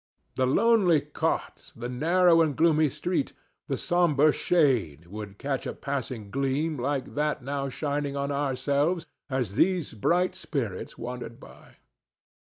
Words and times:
The 0.33 0.47
lonely 0.47 0.99
cot, 1.01 1.71
the 1.75 1.87
narrow 1.87 2.41
and 2.41 2.55
gloomy 2.55 2.89
street, 2.89 3.33
the 3.67 3.77
sombre 3.77 4.31
shade, 4.33 5.05
would 5.05 5.37
catch 5.37 5.67
a 5.67 5.73
passing 5.75 6.31
gleam 6.31 6.75
like 6.77 7.13
that 7.13 7.43
now 7.43 7.69
shining 7.69 8.17
on 8.17 8.31
ourselves 8.31 9.05
as 9.29 9.53
these 9.53 9.93
bright 9.93 10.33
spirits 10.33 10.97
wandered 10.97 11.39
by. 11.39 11.75